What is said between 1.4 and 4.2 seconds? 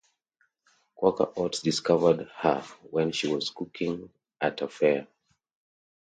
discovered her when she was cooking